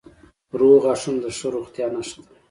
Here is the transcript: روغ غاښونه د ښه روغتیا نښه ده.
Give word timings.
روغ 0.59 0.77
غاښونه 0.83 1.19
د 1.23 1.25
ښه 1.37 1.47
روغتیا 1.55 1.85
نښه 1.95 2.19
ده. 2.25 2.31